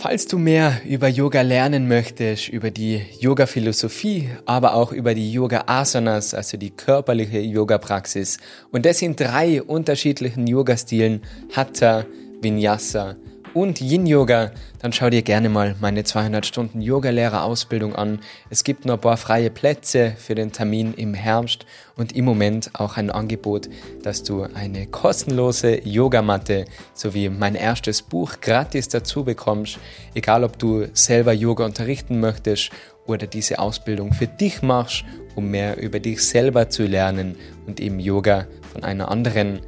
[0.00, 6.32] Falls du mehr über Yoga lernen möchtest, über die Yoga-Philosophie, aber auch über die Yoga-Asanas,
[6.32, 8.38] also die körperliche Yoga-Praxis,
[8.70, 11.20] und das in drei unterschiedlichen Yoga-Stilen,
[11.54, 12.06] Hatha,
[12.40, 13.16] Vinyasa
[13.54, 18.20] und Yin Yoga, dann schau dir gerne mal meine 200 Stunden Yogalehrerausbildung an.
[18.48, 21.66] Es gibt noch ein paar freie Plätze für den Termin im Herbst
[21.96, 23.68] und im Moment auch ein Angebot,
[24.02, 29.78] dass du eine kostenlose Yogamatte sowie mein erstes Buch gratis dazu bekommst,
[30.14, 32.70] egal ob du selber Yoga unterrichten möchtest
[33.06, 35.04] oder diese Ausbildung für dich machst,
[35.34, 37.36] um mehr über dich selber zu lernen
[37.66, 39.60] und eben Yoga von einer anderen,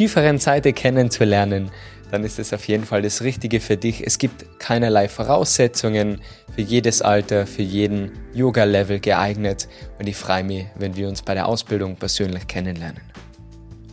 [0.00, 1.70] tieferen Seite kennenzulernen
[2.10, 4.04] dann ist es auf jeden Fall das Richtige für dich.
[4.04, 6.20] Es gibt keinerlei Voraussetzungen
[6.52, 9.68] für jedes Alter, für jeden Yoga-Level geeignet
[9.98, 13.02] und ich freue mich, wenn wir uns bei der Ausbildung persönlich kennenlernen.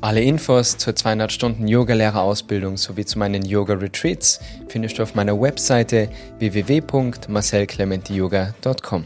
[0.02, 6.10] Alle Infos zur 200 Stunden Yogalehrerausbildung sowie zu meinen Yoga-Retreats findest du auf meiner Webseite
[6.40, 9.06] www.marcelclementiyoga.com.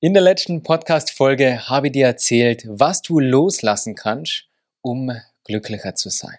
[0.00, 4.48] In der letzten Podcast-Folge habe ich dir erzählt, was du loslassen kannst,
[4.82, 5.12] um
[5.44, 6.38] glücklicher zu sein.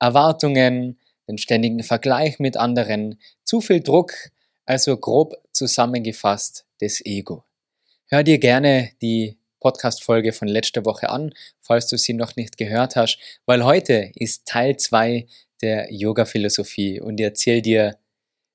[0.00, 4.14] Erwartungen, den ständigen Vergleich mit anderen, zu viel Druck,
[4.64, 7.44] also grob zusammengefasst das Ego.
[8.06, 12.96] Hör dir gerne die Podcast-Folge von letzter Woche an, falls du sie noch nicht gehört
[12.96, 15.26] hast, weil heute ist Teil 2
[15.60, 17.98] der Yoga-Philosophie und ich erzähle dir,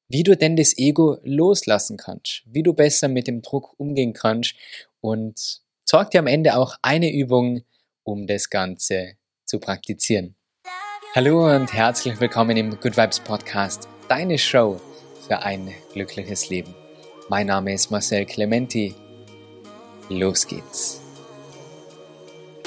[0.08, 4.56] wie du denn das Ego loslassen kannst, wie du besser mit dem Druck umgehen kannst
[5.02, 7.64] und zeig dir am Ende auch eine Übung,
[8.04, 9.18] um das Ganze
[9.54, 10.36] zu praktizieren.
[11.14, 14.82] Hallo und herzlich willkommen im Good Vibes Podcast, deine Show
[15.28, 16.74] für ein glückliches Leben.
[17.30, 18.96] Mein Name ist Marcel Clementi.
[20.10, 21.03] Los geht's.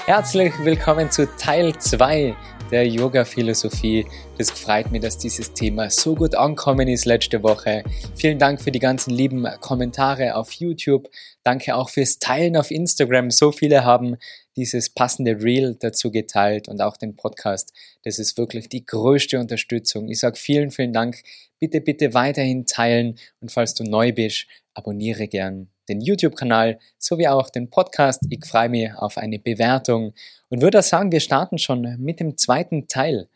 [0.07, 2.37] Herzlich willkommen zu Teil 2
[2.71, 4.07] der Yoga-Philosophie.
[4.39, 7.83] Es freut mich, dass dieses Thema so gut ankommen ist letzte Woche.
[8.15, 11.09] Vielen Dank für die ganzen lieben Kommentare auf YouTube.
[11.43, 13.33] Danke auch fürs Teilen auf Instagram.
[13.33, 14.17] So viele haben
[14.55, 17.73] dieses passende Reel dazu geteilt und auch den Podcast.
[18.05, 20.09] Das ist wirklich die größte Unterstützung.
[20.09, 21.21] Ich sage vielen, vielen Dank.
[21.59, 27.51] Bitte, bitte weiterhin teilen und falls du neu bist, abonniere gern den YouTube-Kanal sowie auch
[27.51, 28.23] den Podcast.
[28.31, 30.15] Ich freue mich auf eine Bewertung
[30.49, 33.29] und würde sagen, wir starten schon mit dem zweiten Teil.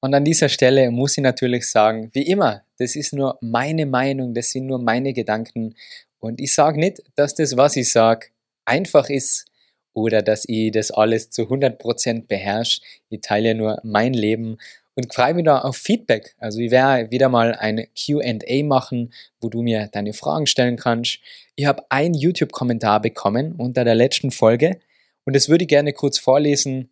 [0.00, 4.34] Und an dieser Stelle muss ich natürlich sagen, wie immer, das ist nur meine Meinung,
[4.34, 5.74] das sind nur meine Gedanken.
[6.18, 8.28] Und ich sage nicht, dass das, was ich sage,
[8.64, 9.46] einfach ist
[9.92, 12.80] oder dass ich das alles zu 100% beherrsche.
[13.08, 14.58] Ich teile nur mein Leben
[14.94, 16.34] und freue mich da auf Feedback.
[16.38, 21.20] Also ich werde wieder mal ein QA machen, wo du mir deine Fragen stellen kannst.
[21.56, 24.80] Ich habe einen YouTube-Kommentar bekommen unter der letzten Folge
[25.24, 26.90] und das würde ich gerne kurz vorlesen,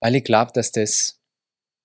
[0.00, 1.20] weil ich glaube, dass das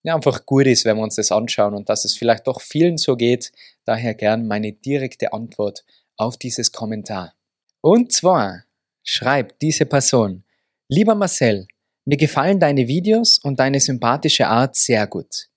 [0.04, 2.98] ja, einfach gut ist, wenn wir uns das anschauen und dass es vielleicht doch vielen
[2.98, 3.52] so geht.
[3.86, 5.84] Daher gern meine direkte Antwort
[6.16, 7.34] auf dieses Kommentar.
[7.82, 8.66] Und zwar
[9.04, 10.44] schreibt diese Person,
[10.88, 11.68] Lieber Marcel,
[12.06, 15.50] mir gefallen deine Videos und deine sympathische Art sehr gut.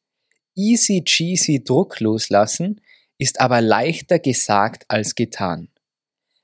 [0.54, 2.81] Easy cheesy Druck loslassen
[3.19, 5.69] ist aber leichter gesagt als getan.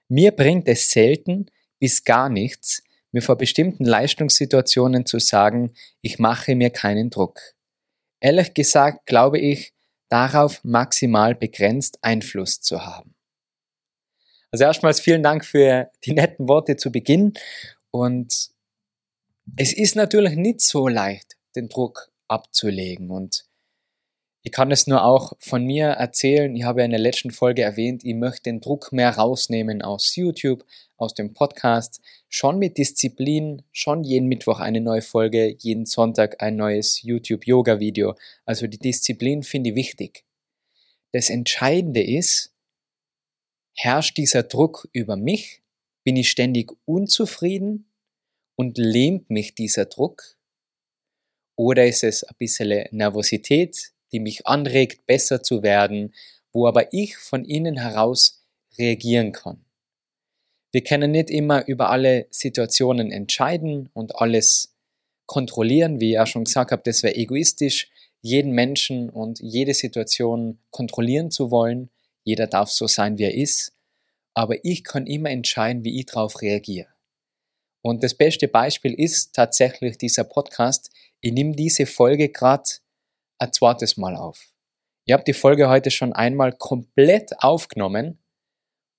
[0.08, 1.46] Mir bringt es selten
[1.80, 5.72] bis gar nichts, mir vor bestimmten Leistungssituationen zu sagen,
[6.02, 7.40] ich mache mir keinen Druck.
[8.20, 9.72] Ehrlich gesagt glaube ich,
[10.08, 13.14] darauf maximal begrenzt Einfluss zu haben.
[14.50, 17.32] Also erstmals vielen Dank für die netten Worte zu Beginn
[17.90, 18.53] und
[19.56, 23.44] es ist natürlich nicht so leicht, den Druck abzulegen und
[24.46, 26.54] ich kann es nur auch von mir erzählen.
[26.54, 30.14] Ich habe ja in der letzten Folge erwähnt, ich möchte den Druck mehr rausnehmen aus
[30.16, 30.66] YouTube,
[30.98, 32.02] aus dem Podcast.
[32.28, 38.16] Schon mit Disziplin, schon jeden Mittwoch eine neue Folge, jeden Sonntag ein neues YouTube-Yoga-Video.
[38.44, 40.24] Also die Disziplin finde ich wichtig.
[41.12, 42.52] Das Entscheidende ist,
[43.72, 45.62] herrscht dieser Druck über mich?
[46.04, 47.86] Bin ich ständig unzufrieden?
[48.56, 50.36] Und lähmt mich dieser Druck?
[51.56, 56.14] Oder ist es ein bisschen Nervosität, die mich anregt, besser zu werden,
[56.52, 58.44] wo aber ich von innen heraus
[58.78, 59.64] reagieren kann?
[60.72, 64.74] Wir können nicht immer über alle Situationen entscheiden und alles
[65.26, 67.90] kontrollieren, wie ich ja schon gesagt habe, das wäre egoistisch,
[68.20, 71.90] jeden Menschen und jede Situation kontrollieren zu wollen.
[72.24, 73.72] Jeder darf so sein, wie er ist.
[74.32, 76.93] Aber ich kann immer entscheiden, wie ich darauf reagiere.
[77.84, 80.90] Und das beste Beispiel ist tatsächlich dieser Podcast.
[81.20, 82.64] Ich nehme diese Folge gerade
[83.38, 84.54] ein zweites Mal auf.
[85.04, 88.18] Ich habe die Folge heute schon einmal komplett aufgenommen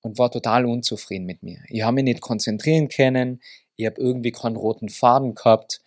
[0.02, 1.64] und war total unzufrieden mit mir.
[1.70, 3.42] Ich habe mich nicht konzentrieren können,
[3.76, 5.82] ich habe irgendwie keinen roten Faden gehabt.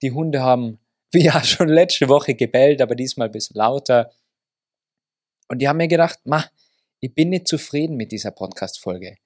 [0.00, 0.78] Die Hunde haben,
[1.12, 4.12] wie ja schon letzte Woche gebellt, aber diesmal ein bisschen lauter.
[5.48, 6.44] Und ich habe mir gedacht, ma,
[7.00, 9.16] Ich bin nicht zufrieden mit dieser Podcast-Folge.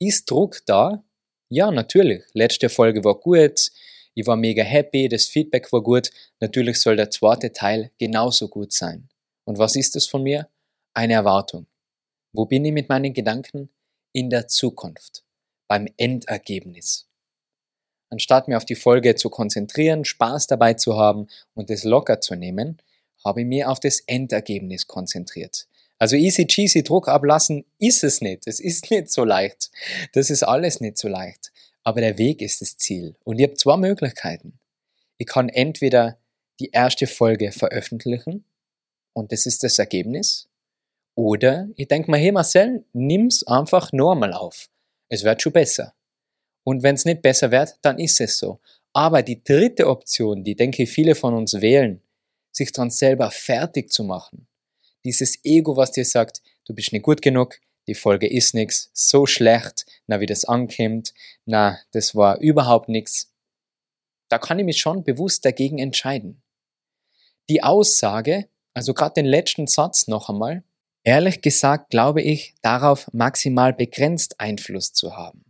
[0.00, 1.04] Ist Druck da?
[1.48, 2.22] Ja, natürlich.
[2.32, 3.70] Letzte Folge war gut.
[4.14, 5.08] Ich war mega happy.
[5.08, 6.10] Das Feedback war gut.
[6.40, 9.08] Natürlich soll der zweite Teil genauso gut sein.
[9.44, 10.48] Und was ist das von mir?
[10.94, 11.66] Eine Erwartung.
[12.32, 13.68] Wo bin ich mit meinen Gedanken?
[14.12, 15.24] In der Zukunft.
[15.68, 17.06] Beim Endergebnis.
[18.10, 22.36] Anstatt mir auf die Folge zu konzentrieren, Spaß dabei zu haben und es locker zu
[22.36, 22.78] nehmen,
[23.24, 25.66] habe ich mich auf das Endergebnis konzentriert.
[26.04, 28.46] Also easy cheesy Druck ablassen ist es nicht.
[28.46, 29.70] Es ist nicht so leicht.
[30.12, 31.50] Das ist alles nicht so leicht.
[31.82, 33.16] Aber der Weg ist das Ziel.
[33.24, 34.58] Und ich habe zwei Möglichkeiten.
[35.16, 36.18] Ich kann entweder
[36.60, 38.44] die erste Folge veröffentlichen
[39.14, 40.46] und das ist das Ergebnis.
[41.14, 44.68] Oder ich denke mal, hey Marcel, nimm's einfach normal auf.
[45.08, 45.94] Es wird schon besser.
[46.64, 48.60] Und wenn es nicht besser wird, dann ist es so.
[48.92, 52.02] Aber die dritte Option, die denke ich viele von uns wählen,
[52.52, 54.46] sich dran selber fertig zu machen.
[55.04, 59.26] Dieses Ego, was dir sagt, du bist nicht gut genug, die Folge ist nichts, so
[59.26, 61.12] schlecht, na wie das ankommt,
[61.44, 63.30] na das war überhaupt nichts.
[64.30, 66.42] Da kann ich mich schon bewusst dagegen entscheiden.
[67.50, 70.64] Die Aussage, also gerade den letzten Satz noch einmal,
[71.02, 75.44] ehrlich gesagt glaube ich, darauf maximal begrenzt Einfluss zu haben.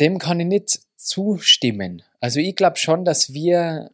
[0.00, 2.02] Dem kann ich nicht zustimmen.
[2.20, 3.90] Also ich glaube schon, dass wir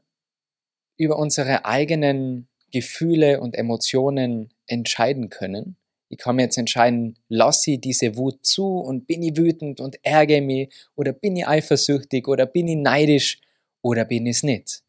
[0.96, 5.76] über unsere eigenen Gefühle und Emotionen entscheiden können.
[6.08, 10.04] Ich kann mir jetzt entscheiden, lasse ich diese Wut zu und bin ich wütend und
[10.04, 13.40] ärgere mich oder bin ich eifersüchtig oder bin ich neidisch
[13.80, 14.82] oder bin ich es nicht.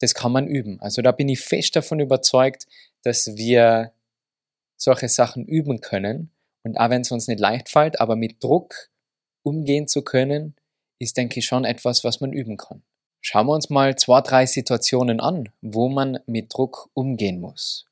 [0.00, 0.80] Das kann man üben.
[0.80, 2.66] Also da bin ich fest davon überzeugt,
[3.02, 3.92] dass wir
[4.76, 6.30] solche Sachen üben können.
[6.62, 8.90] Und auch wenn es uns nicht leicht fällt, aber mit Druck
[9.42, 10.56] umgehen zu können,
[10.98, 12.82] ist, denke ich, schon etwas, was man üben kann.
[13.20, 17.86] Schauen wir uns mal zwei, drei Situationen an, wo man mit Druck umgehen muss.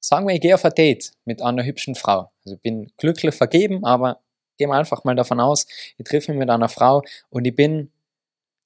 [0.00, 2.30] Sagen wir, ich gehe auf ein Date mit einer hübschen Frau.
[2.44, 4.20] Also ich bin glücklich vergeben, aber
[4.58, 5.66] gehen wir einfach mal davon aus,
[5.96, 7.90] ich treffe mich mit einer Frau und ich bin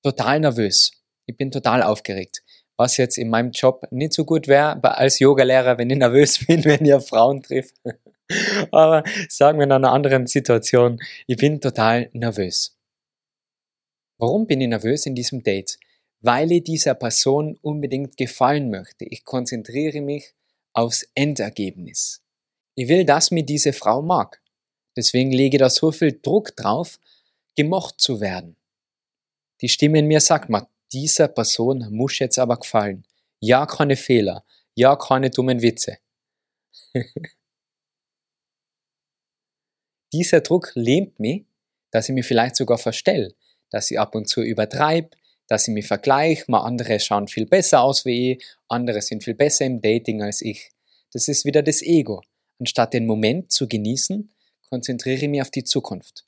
[0.02, 0.92] total nervös.
[1.26, 2.42] Ich bin total aufgeregt.
[2.76, 6.64] Was jetzt in meinem Job nicht so gut wäre als Yogalehrer, wenn ich nervös bin,
[6.64, 7.74] wenn ich Frauen treffe.
[8.72, 12.77] aber sagen wir in einer anderen Situation, ich bin total nervös.
[14.18, 15.78] Warum bin ich nervös in diesem Date?
[16.20, 19.04] Weil ich dieser Person unbedingt gefallen möchte.
[19.04, 20.34] Ich konzentriere mich
[20.72, 22.20] aufs Endergebnis.
[22.74, 24.42] Ich will, dass mir diese Frau mag.
[24.96, 26.98] Deswegen lege ich da so viel Druck drauf,
[27.56, 28.56] gemocht zu werden.
[29.60, 33.04] Die Stimme in mir sagt mir, dieser Person muss jetzt aber gefallen.
[33.40, 34.44] Ja, keine Fehler.
[34.74, 35.98] Ja, keine dummen Witze.
[40.12, 41.44] Dieser Druck lähmt mich,
[41.90, 43.34] dass ich mich vielleicht sogar verstelle,
[43.70, 45.10] dass ich ab und zu übertreibe,
[45.46, 49.34] dass ich mich vergleiche, mal andere schauen viel besser aus wie ich, andere sind viel
[49.34, 50.70] besser im Dating als ich.
[51.12, 52.22] Das ist wieder das Ego.
[52.60, 54.30] Anstatt den Moment zu genießen,
[54.68, 56.26] konzentriere ich mich auf die Zukunft.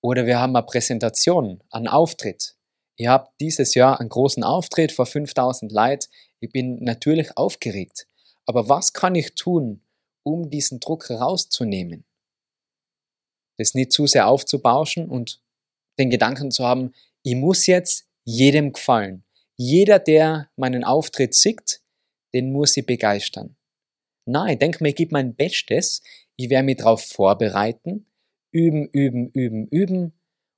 [0.00, 2.54] Oder wir haben eine Präsentation, einen Auftritt.
[2.96, 6.06] Ich habe dieses Jahr einen großen Auftritt vor 5000 Leuten.
[6.40, 8.06] Ich bin natürlich aufgeregt.
[8.46, 9.82] Aber was kann ich tun,
[10.22, 12.04] um diesen Druck rauszunehmen?
[13.58, 15.40] Das nicht zu sehr aufzubauschen und
[15.98, 16.92] den Gedanken zu haben,
[17.22, 19.24] ich muss jetzt jedem gefallen.
[19.56, 21.80] Jeder, der meinen Auftritt sieht,
[22.32, 23.56] den muss ich begeistern.
[24.26, 26.02] Nein, ich denke mir, ich gebe mein Bestes,
[26.36, 28.06] ich werde mich darauf vorbereiten,
[28.52, 30.12] üben, üben, üben, üben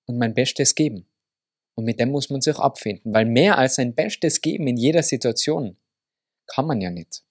[0.07, 1.07] und mein Bestes geben.
[1.77, 5.03] Und mit dem muss man sich abfinden, weil mehr als sein Bestes geben in jeder
[5.03, 5.77] Situation
[6.47, 7.23] kann man ja nicht.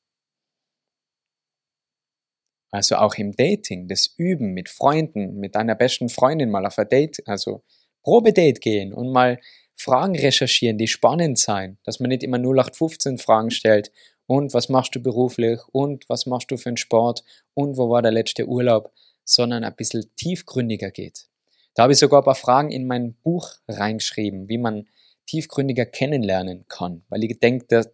[2.71, 6.87] Also auch im Dating, das Üben mit Freunden, mit deiner besten Freundin mal auf ein
[6.87, 7.63] Date, also
[8.03, 9.39] Probedate gehen und mal
[9.75, 13.91] Fragen recherchieren, die spannend sein, dass man nicht immer 0815 Fragen stellt
[14.25, 18.01] und was machst du beruflich und was machst du für einen Sport und wo war
[18.01, 18.91] der letzte Urlaub,
[19.23, 21.29] sondern ein bisschen tiefgründiger geht.
[21.73, 24.87] Da habe ich sogar ein paar Fragen in mein Buch reingeschrieben, wie man
[25.27, 27.91] tiefgründiger kennenlernen kann, weil ich denke,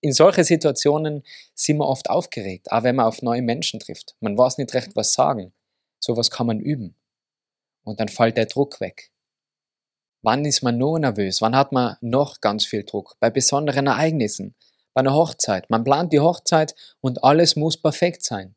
[0.00, 1.22] in solchen Situationen
[1.54, 4.16] sind wir oft aufgeregt, auch wenn man auf neue Menschen trifft.
[4.20, 5.52] Man weiß nicht recht, was sagen.
[5.98, 6.94] Sowas kann man üben.
[7.82, 9.10] Und dann fällt der Druck weg.
[10.26, 11.40] Wann ist man noch nervös?
[11.40, 13.16] Wann hat man noch ganz viel Druck?
[13.20, 14.56] Bei besonderen Ereignissen,
[14.92, 15.70] bei einer Hochzeit.
[15.70, 18.56] Man plant die Hochzeit und alles muss perfekt sein.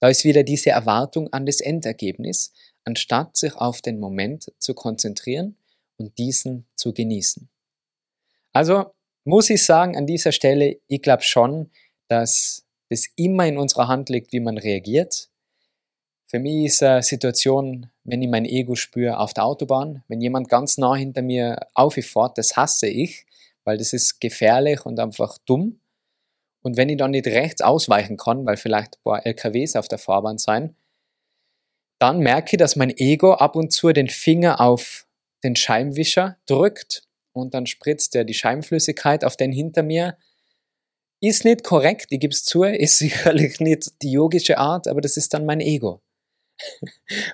[0.00, 5.58] Da ist wieder diese Erwartung an das Endergebnis, anstatt sich auf den Moment zu konzentrieren
[5.98, 7.50] und diesen zu genießen.
[8.54, 11.70] Also muss ich sagen, an dieser Stelle, ich glaube schon,
[12.08, 15.28] dass es immer in unserer Hand liegt, wie man reagiert.
[16.30, 20.48] Für mich ist eine Situation, wenn ich mein Ego spüre auf der Autobahn, wenn jemand
[20.48, 23.26] ganz nah hinter mir aufgefährt, das hasse ich,
[23.64, 25.80] weil das ist gefährlich und einfach dumm.
[26.62, 29.98] Und wenn ich dann nicht rechts ausweichen kann, weil vielleicht ein paar LKWs auf der
[29.98, 30.76] Fahrbahn sein,
[31.98, 35.08] dann merke ich, dass mein Ego ab und zu den Finger auf
[35.42, 40.16] den Scheibenwischer drückt und dann spritzt er die Scheibenflüssigkeit auf den hinter mir.
[41.20, 45.16] Ist nicht korrekt, ich gebe es zu, ist sicherlich nicht die yogische Art, aber das
[45.16, 46.00] ist dann mein Ego.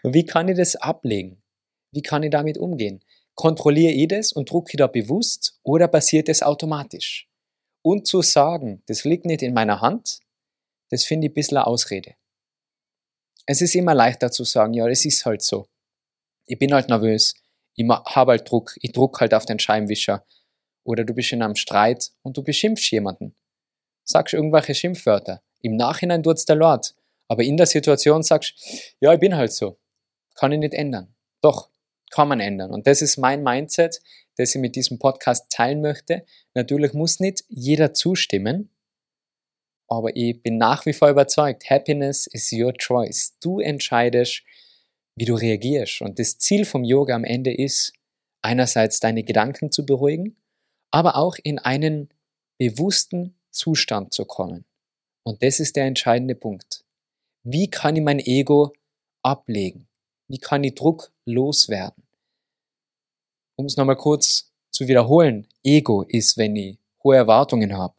[0.02, 1.42] Und wie kann ich das ablegen?
[1.92, 3.02] Wie kann ich damit umgehen?
[3.34, 7.28] Kontrolliere ich das und drucke ich da bewusst oder passiert es automatisch?
[7.82, 10.20] Und zu sagen, das liegt nicht in meiner Hand,
[10.90, 12.14] das finde ich ein bisschen eine Ausrede.
[13.46, 15.68] Es ist immer leichter zu sagen, ja, es ist halt so.
[16.46, 17.34] Ich bin halt nervös,
[17.74, 20.24] ich habe halt Druck, ich druck halt auf den Scheibenwischer.
[20.82, 23.34] Oder du bist in einem Streit und du beschimpfst jemanden.
[24.04, 25.42] Sagst irgendwelche Schimpfwörter.
[25.60, 26.94] Im Nachhinein tut's der Lord.
[27.28, 28.54] Aber in der Situation sagst,
[29.00, 29.78] ja, ich bin halt so.
[30.34, 31.14] Kann ich nicht ändern.
[31.40, 31.70] Doch,
[32.10, 32.70] kann man ändern.
[32.70, 34.00] Und das ist mein Mindset,
[34.36, 36.24] das ich mit diesem Podcast teilen möchte.
[36.54, 38.70] Natürlich muss nicht jeder zustimmen,
[39.88, 43.36] aber ich bin nach wie vor überzeugt, Happiness is your choice.
[43.40, 44.42] Du entscheidest,
[45.14, 46.02] wie du reagierst.
[46.02, 47.92] Und das Ziel vom Yoga am Ende ist,
[48.42, 50.36] einerseits deine Gedanken zu beruhigen,
[50.90, 52.10] aber auch in einen
[52.58, 54.64] bewussten Zustand zu kommen.
[55.24, 56.85] Und das ist der entscheidende Punkt.
[57.48, 58.72] Wie kann ich mein Ego
[59.22, 59.86] ablegen?
[60.26, 62.02] Wie kann ich Druck loswerden?
[63.54, 67.94] Um es nochmal kurz zu wiederholen, Ego ist, wenn ich hohe Erwartungen habe,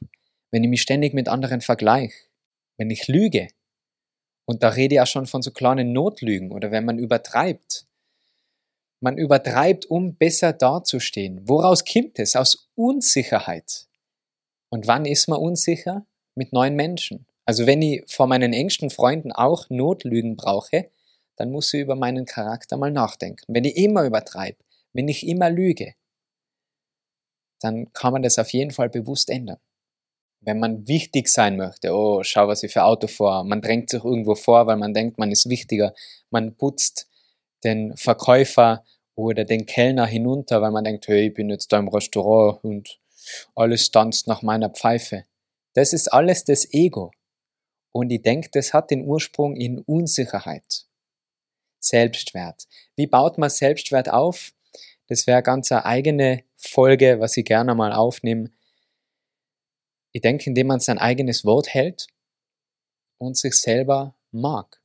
[0.52, 2.14] wenn ich mich ständig mit anderen vergleiche,
[2.76, 3.48] wenn ich lüge,
[4.44, 7.88] und da rede ich ja schon von so kleinen Notlügen oder wenn man übertreibt.
[9.00, 11.48] Man übertreibt, um besser dazustehen.
[11.48, 12.36] Woraus kommt es?
[12.36, 13.88] Aus Unsicherheit.
[14.70, 16.06] Und wann ist man unsicher?
[16.36, 17.28] Mit neuen Menschen.
[17.48, 20.92] Also wenn ich vor meinen engsten Freunden auch Notlügen brauche,
[21.38, 23.46] dann muss ich über meinen Charakter mal nachdenken.
[23.48, 24.58] Wenn ich immer übertreibe,
[24.94, 25.94] wenn ich immer lüge,
[27.62, 29.60] dann kann man das auf jeden Fall bewusst ändern
[30.42, 34.04] wenn man wichtig sein möchte, oh, schau, was ich für Auto fahre, man drängt sich
[34.04, 35.94] irgendwo vor, weil man denkt, man ist wichtiger,
[36.30, 37.10] man putzt
[37.64, 38.84] den Verkäufer
[39.16, 43.00] oder den Kellner hinunter, weil man denkt, hey, ich bin jetzt da im Restaurant und
[43.56, 45.26] alles tanzt nach meiner Pfeife.
[45.74, 47.12] Das ist alles das Ego.
[47.98, 50.86] Und ich denke, das hat den Ursprung in Unsicherheit.
[51.80, 52.68] Selbstwert.
[52.96, 54.54] Wie baut man Selbstwert auf?
[55.08, 58.52] Das wäre ganz eine eigene Folge, was ich gerne mal aufnehme.
[60.12, 62.06] Ich denke, indem man sein eigenes Wort hält
[63.18, 64.80] und sich selber mag.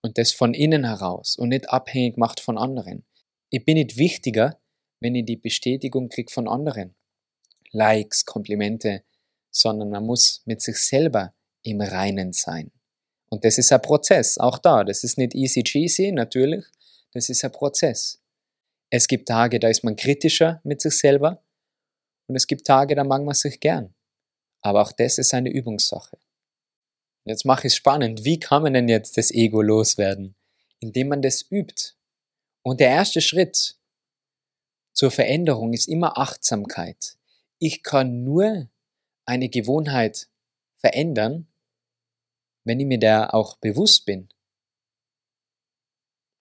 [0.00, 3.04] Und das von innen heraus und nicht abhängig macht von anderen.
[3.50, 4.58] Ich bin nicht wichtiger,
[5.00, 6.94] wenn ich die Bestätigung kriege von anderen.
[7.70, 9.04] Likes, Komplimente,
[9.52, 12.72] sondern man muss mit sich selber im Reinen sein.
[13.28, 14.82] Und das ist ein Prozess, auch da.
[14.82, 16.64] Das ist nicht easy cheesy, natürlich.
[17.12, 18.20] Das ist ein Prozess.
[18.90, 21.42] Es gibt Tage, da ist man kritischer mit sich selber
[22.26, 23.94] und es gibt Tage, da mag man sich gern.
[24.62, 26.18] Aber auch das ist eine Übungssache.
[27.24, 28.24] Jetzt mache ich es spannend.
[28.24, 30.34] Wie kann man denn jetzt das Ego loswerden?
[30.80, 31.94] Indem man das übt.
[32.62, 33.76] Und der erste Schritt
[34.92, 37.16] zur Veränderung ist immer Achtsamkeit.
[37.58, 38.68] Ich kann nur
[39.26, 40.28] eine Gewohnheit
[40.76, 41.46] verändern,
[42.64, 44.28] wenn ich mir der auch bewusst bin.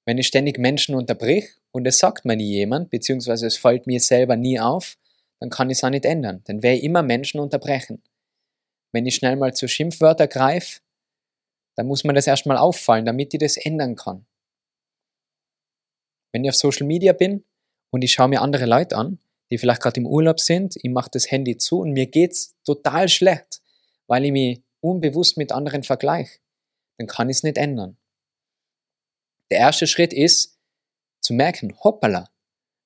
[0.06, 4.00] Wenn ich ständig Menschen unterbrich und es sagt mir nie jemand, beziehungsweise es fällt mir
[4.00, 4.98] selber nie auf,
[5.40, 6.42] dann kann ich es auch nicht ändern.
[6.46, 8.04] Dann werde ich immer Menschen unterbrechen.
[8.94, 10.82] Wenn ich schnell mal zu Schimpfwörter greife,
[11.76, 14.26] dann muss mir das erstmal auffallen, damit ich das ändern kann.
[16.34, 17.46] Wenn ich auf Social Media bin
[17.92, 19.20] und ich schaue mir andere Leute an,
[19.52, 23.10] die vielleicht gerade im Urlaub sind, ich mache das Handy zu und mir geht's total
[23.10, 23.62] schlecht,
[24.08, 26.40] weil ich mich unbewusst mit anderen vergleiche,
[26.98, 27.98] dann kann ich es nicht ändern.
[29.52, 30.58] Der erste Schritt ist
[31.22, 32.30] zu merken, hoppala,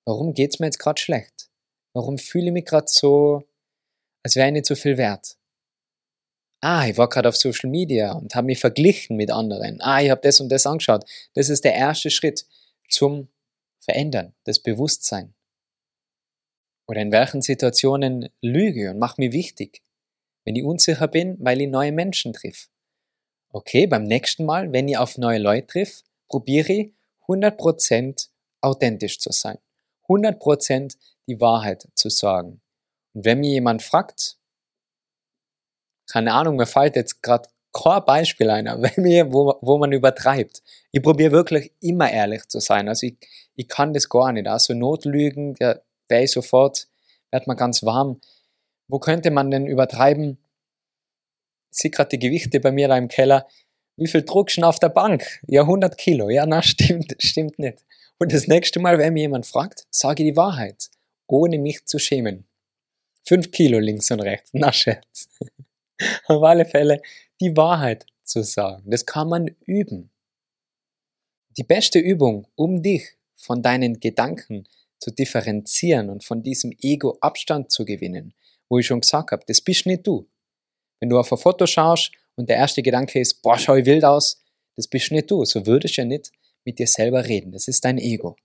[0.05, 1.49] warum geht's mir jetzt gerade schlecht?
[1.93, 3.43] Warum fühle ich mich gerade so,
[4.23, 5.37] als wäre ich nicht so viel wert?
[6.61, 9.79] Ah, ich war gerade auf Social Media und habe mich verglichen mit anderen.
[9.81, 11.05] Ah, ich habe das und das angeschaut.
[11.35, 12.47] Das ist der erste Schritt
[12.89, 13.29] zum
[13.79, 15.35] Verändern, das Bewusstsein.
[16.87, 19.81] Oder in welchen Situationen lüge und mache mich wichtig.
[20.43, 22.69] Wenn ich unsicher bin, weil ich neue Menschen triff.
[23.49, 26.93] Okay, beim nächsten Mal, wenn ich auf neue Leute triff, probiere ich
[27.27, 28.29] 100%
[28.61, 29.57] authentisch zu sein.
[30.07, 32.61] 100% die Wahrheit zu sagen.
[33.13, 34.37] Und wenn mir jemand fragt,
[36.07, 40.61] keine Ahnung, mir fällt jetzt gerade kein Beispiel ein, wenn mir, wo, wo man übertreibt.
[40.91, 42.87] Ich probiere wirklich immer ehrlich zu sein.
[42.87, 43.17] Also ich,
[43.55, 44.47] ich kann das gar nicht.
[44.47, 46.87] Also Notlügen, da ich sofort,
[47.31, 48.21] wird man ganz warm.
[48.87, 50.37] Wo könnte man denn übertreiben?
[51.71, 53.47] Sehe gerade die Gewichte bei mir da im Keller.
[53.97, 55.41] Wie viel Druck schon auf der Bank?
[55.47, 56.29] Ja, 100 Kilo.
[56.29, 57.83] Ja, na, stimmt, stimmt nicht.
[58.17, 60.89] Und das nächste Mal, wenn mir jemand fragt, sage ich die Wahrheit
[61.27, 62.45] ohne mich zu schämen.
[63.27, 64.51] fünf Kilo links und rechts.
[64.53, 65.29] Na Scherz.
[66.27, 67.01] Auf alle Fälle
[67.41, 68.89] die Wahrheit zu sagen.
[68.89, 70.11] Das kann man üben.
[71.57, 74.67] Die beste Übung, um dich von deinen Gedanken
[74.99, 78.33] zu differenzieren und von diesem Ego Abstand zu gewinnen,
[78.69, 80.29] wo ich schon gesagt habe, das bist nicht du.
[80.99, 84.03] Wenn du auf ein Foto schaust und der erste Gedanke ist, boah, schau ich wild
[84.03, 84.43] aus,
[84.75, 85.45] das bist nicht du.
[85.45, 86.31] So würdest du ja nicht
[86.63, 87.51] mit dir selber reden.
[87.51, 88.35] Das ist dein Ego.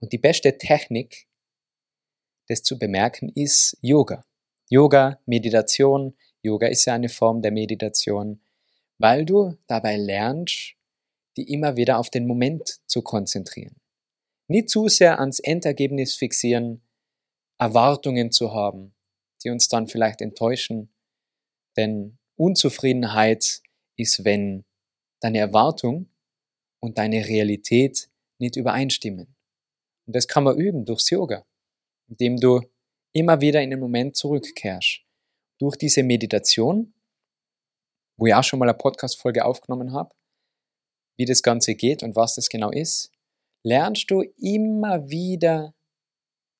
[0.00, 1.26] Und die beste Technik,
[2.48, 4.24] das zu bemerken, ist Yoga.
[4.68, 6.16] Yoga, Meditation.
[6.42, 8.40] Yoga ist ja eine Form der Meditation,
[8.98, 10.74] weil du dabei lernst,
[11.36, 13.76] die immer wieder auf den Moment zu konzentrieren.
[14.46, 16.82] Nicht zu sehr ans Endergebnis fixieren,
[17.58, 18.94] Erwartungen zu haben,
[19.42, 20.92] die uns dann vielleicht enttäuschen,
[21.76, 23.62] denn Unzufriedenheit
[23.96, 24.64] ist, wenn
[25.20, 26.10] deine Erwartung
[26.80, 29.34] und deine Realität nicht übereinstimmen.
[30.06, 31.46] Und das kann man üben durchs Yoga,
[32.08, 32.60] indem du
[33.12, 35.00] immer wieder in den Moment zurückkehrst.
[35.58, 36.92] Durch diese Meditation,
[38.18, 40.14] wo ich auch schon mal eine Podcast-Folge aufgenommen habe,
[41.16, 43.13] wie das Ganze geht und was das genau ist,
[43.64, 45.74] lernst du immer wieder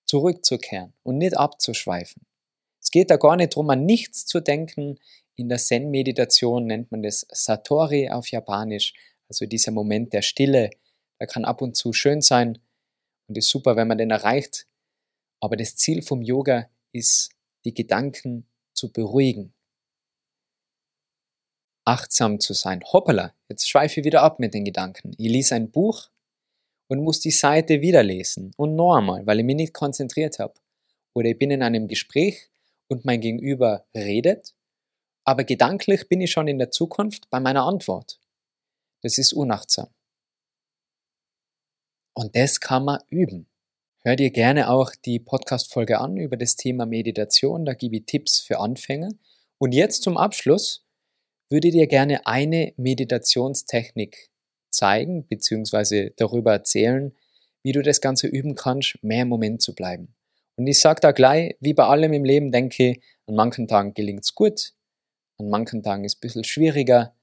[0.07, 2.27] zurückzukehren und nicht abzuschweifen.
[2.81, 4.99] Es geht da gar nicht darum, an nichts zu denken.
[5.37, 8.95] In der Zen-Meditation nennt man das Satori auf Japanisch,
[9.29, 10.71] also dieser Moment der Stille.
[11.21, 12.59] Der kann ab und zu schön sein
[13.29, 14.67] und ist super, wenn man den erreicht.
[15.41, 17.31] Aber das Ziel vom Yoga ist,
[17.65, 19.55] die Gedanken zu beruhigen,
[21.85, 22.83] achtsam zu sein.
[22.85, 25.15] Hoppala, jetzt schweife ich wieder ab mit den Gedanken.
[25.19, 26.11] Ich lese ein Buch
[26.89, 30.55] und muss die Seite wieder lesen und noch einmal, weil ich mich nicht konzentriert habe.
[31.15, 32.51] Oder ich bin in einem Gespräch
[32.89, 34.55] und mein Gegenüber redet,
[35.25, 38.21] aber gedanklich bin ich schon in der Zukunft bei meiner Antwort.
[39.03, 39.89] Das ist unachtsam.
[42.15, 43.49] Und das kann man üben.
[44.03, 47.65] Hör dir gerne auch die Podcast-Folge an über das Thema Meditation.
[47.65, 49.09] Da gebe ich Tipps für Anfänger.
[49.59, 50.85] Und jetzt zum Abschluss
[51.49, 54.31] würde dir gerne eine Meditationstechnik
[54.75, 56.11] zeigen bzw.
[56.17, 57.15] darüber erzählen,
[57.63, 60.15] wie du das Ganze üben kannst, mehr im Moment zu bleiben.
[60.57, 64.25] Und ich sage da gleich, wie bei allem im Leben, denke, an manchen Tagen gelingt
[64.25, 64.75] es gut,
[65.39, 67.17] an manchen Tagen ist es ein bisschen schwieriger.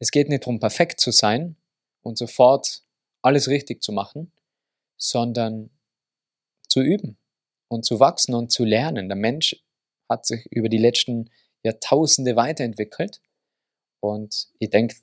[0.00, 1.56] Es geht nicht darum, perfekt zu sein
[2.02, 2.82] und sofort
[3.22, 4.32] alles richtig zu machen,
[4.96, 5.70] sondern
[6.68, 7.16] zu üben
[7.68, 9.08] und zu wachsen und zu lernen.
[9.08, 9.62] Der Mensch
[10.08, 11.30] hat sich über die letzten
[11.62, 13.20] Jahrtausende weiterentwickelt
[14.00, 14.96] und ich denke,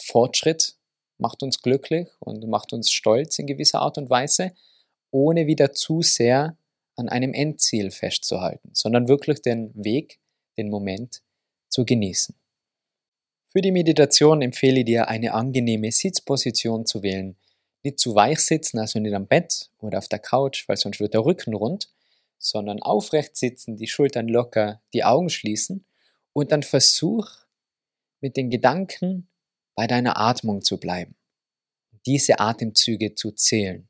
[0.00, 0.76] Fortschritt
[1.22, 4.52] macht uns glücklich und macht uns stolz in gewisser Art und Weise,
[5.10, 6.58] ohne wieder zu sehr
[6.96, 10.18] an einem Endziel festzuhalten, sondern wirklich den Weg,
[10.58, 11.22] den Moment
[11.68, 12.34] zu genießen.
[13.46, 17.36] Für die Meditation empfehle ich dir, eine angenehme Sitzposition zu wählen.
[17.82, 21.14] Nicht zu weich sitzen, also nicht am Bett oder auf der Couch, weil sonst wird
[21.14, 21.90] der Rücken rund,
[22.38, 25.84] sondern aufrecht sitzen, die Schultern locker, die Augen schließen
[26.32, 27.28] und dann versuch
[28.20, 29.28] mit den Gedanken
[29.74, 31.16] bei deiner Atmung zu bleiben.
[32.06, 33.88] Diese Atemzüge zu zählen.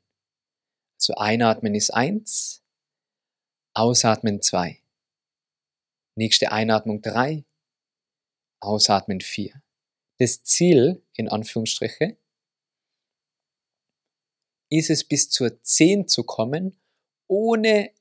[0.99, 2.63] Also einatmen ist eins,
[3.73, 4.81] ausatmen zwei.
[6.15, 7.43] Nächste Einatmung drei,
[8.59, 9.61] ausatmen vier.
[10.19, 12.17] Das Ziel, in Anführungsstriche,
[14.69, 16.77] ist es bis zur 10 zu kommen,
[17.27, 17.91] ohne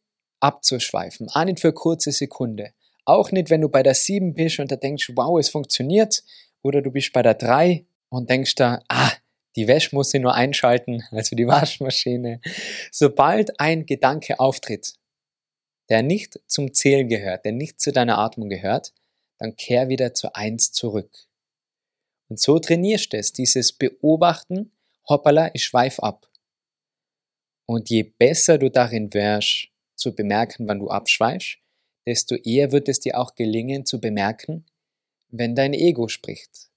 [0.40, 1.28] abzuschweifen.
[1.30, 2.72] Auch nicht für kurze Sekunde.
[3.04, 6.22] Auch nicht, wenn du bei der 7 bist und da denkst, wow, es funktioniert,
[6.62, 9.12] oder du bist bei der 3 und denkst da, ah,
[9.56, 12.40] die Wäsche muss ich nur einschalten, also die Waschmaschine.
[12.90, 14.94] Sobald ein Gedanke auftritt,
[15.88, 18.92] der nicht zum Zählen gehört, der nicht zu deiner Atmung gehört,
[19.38, 21.26] dann kehr wieder zu 1 zurück.
[22.28, 24.72] Und so trainierst du es, dieses Beobachten,
[25.08, 26.28] hoppala, ich schweif ab.
[27.66, 31.58] Und je besser du darin wärst, zu bemerken, wann du abschweifst,
[32.06, 34.64] desto eher wird es dir auch gelingen zu bemerken,
[35.32, 36.70] wenn dein Ego spricht.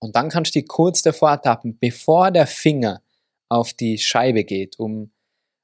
[0.00, 3.02] Und dann kannst du dich kurz davor tappen, bevor der Finger
[3.48, 5.10] auf die Scheibe geht, um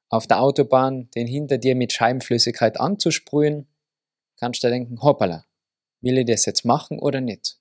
[0.09, 3.68] auf der Autobahn den hinter dir mit Scheibenflüssigkeit anzusprühen,
[4.37, 5.47] kannst du denken, hoppala,
[6.01, 7.59] will ich das jetzt machen oder nicht?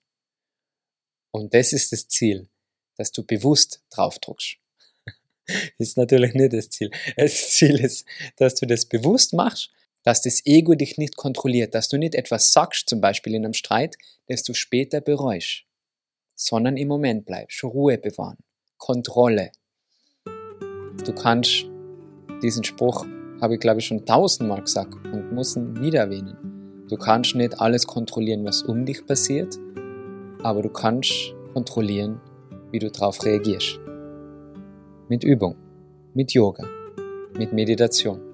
[1.31, 2.49] Und das ist das Ziel,
[2.95, 4.57] dass du bewusst draufdruckst.
[5.77, 6.91] ist natürlich nicht das Ziel.
[7.17, 8.05] Das Ziel ist,
[8.38, 9.71] dass du das bewusst machst
[10.03, 13.53] dass das Ego dich nicht kontrolliert, dass du nicht etwas sagst, zum Beispiel in einem
[13.53, 15.63] Streit, das du später bereust,
[16.35, 18.37] sondern im Moment bleibst, Ruhe bewahren,
[18.77, 19.51] Kontrolle.
[21.05, 21.65] Du kannst
[22.41, 23.05] diesen Spruch,
[23.41, 26.85] habe ich glaube ich schon tausendmal gesagt und muss ihn wieder erwähnen.
[26.89, 29.57] Du kannst nicht alles kontrollieren, was um dich passiert,
[30.43, 32.19] aber du kannst kontrollieren,
[32.71, 33.79] wie du darauf reagierst.
[35.07, 35.55] Mit Übung,
[36.13, 36.67] mit Yoga,
[37.37, 38.32] mit Meditation.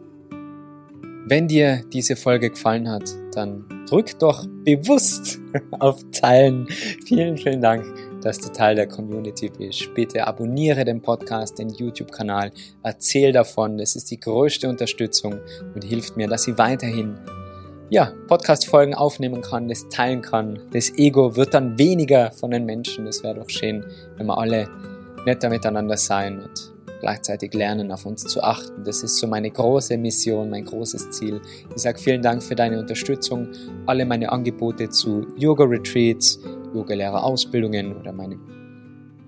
[1.29, 3.03] Wenn dir diese Folge gefallen hat,
[3.35, 5.37] dann drück doch bewusst
[5.79, 6.65] auf Teilen.
[7.05, 7.85] Vielen, vielen Dank,
[8.23, 9.93] dass du Teil der Community bist.
[9.93, 13.79] Bitte abonniere den Podcast, den YouTube-Kanal, erzähl davon.
[13.79, 15.39] Es ist die größte Unterstützung
[15.75, 17.19] und hilft mir, dass ich weiterhin
[17.91, 20.57] ja, Podcast-Folgen aufnehmen kann, das teilen kann.
[20.73, 23.05] Das Ego wird dann weniger von den Menschen.
[23.05, 23.85] Das wäre doch schön,
[24.17, 24.67] wenn wir alle
[25.27, 28.83] netter miteinander sein und gleichzeitig lernen, auf uns zu achten.
[28.83, 31.41] Das ist so meine große Mission, mein großes Ziel.
[31.75, 33.47] Ich sage vielen Dank für deine Unterstützung.
[33.85, 36.39] Alle meine Angebote zu Yoga-Retreats,
[36.73, 38.39] Yoga-Lehrer-Ausbildungen oder meinem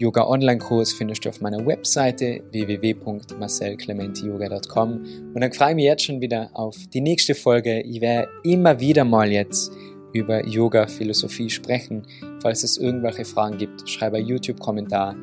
[0.02, 4.94] Yoga-Online-Kurs findest du auf meiner Webseite www.marcelclementiyoga.com
[5.36, 7.82] und dann freue ich mich jetzt schon wieder auf die nächste Folge.
[7.82, 9.72] Ich werde immer wieder mal jetzt
[10.14, 12.08] über Yoga-Philosophie sprechen.
[12.42, 15.16] Falls es irgendwelche Fragen gibt, schreibe einen YouTube-Kommentar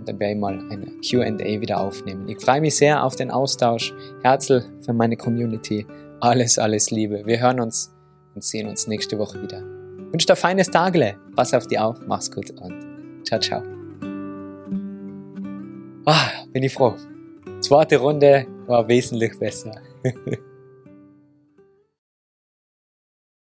[0.00, 2.26] und dann werde ich mal eine QA wieder aufnehmen.
[2.28, 3.94] Ich freue mich sehr auf den Austausch.
[4.22, 5.86] Herzl für meine Community.
[6.20, 7.24] Alles, alles Liebe.
[7.26, 7.94] Wir hören uns
[8.34, 9.58] und sehen uns nächste Woche wieder.
[9.58, 11.16] Ich wünsche dir ein feines Tagle.
[11.36, 11.98] Pass auf dich auf.
[12.06, 13.62] Mach's gut und ciao, ciao.
[16.06, 16.94] Ah, bin ich froh.
[17.60, 19.72] Zweite Runde war wesentlich besser.